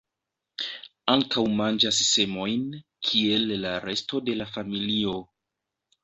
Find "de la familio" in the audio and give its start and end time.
4.31-5.13